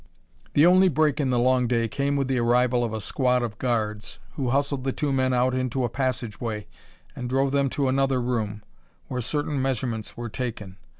The 0.53 0.65
only 0.65 0.87
break 0.89 1.19
in 1.19 1.29
the 1.29 1.37
long 1.37 1.67
day 1.67 1.87
came 1.87 2.15
with 2.15 2.27
the 2.27 2.39
arrival 2.39 2.83
of 2.83 2.91
a 2.91 2.99
squad 2.99 3.43
of 3.43 3.59
guards, 3.59 4.17
who 4.31 4.49
hustled 4.49 4.83
the 4.83 4.91
two 4.91 5.13
men 5.13 5.31
out 5.31 5.53
into 5.53 5.83
a 5.83 5.89
passageway 5.89 6.65
and 7.15 7.29
drove 7.29 7.51
them 7.51 7.69
to 7.69 7.87
another 7.87 8.19
room, 8.19 8.63
where 9.09 9.21
certain 9.21 9.61
measurements 9.61 10.17
were 10.17 10.27
taken. 10.27 10.77